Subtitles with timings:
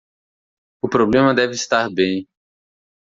[0.81, 2.27] O problema deve estar bem